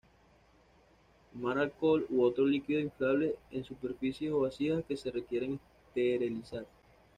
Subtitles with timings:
[1.31, 6.65] Quemar alcohol u otro líquido inflamable en superficies o vasijas que se quieren esterilizar.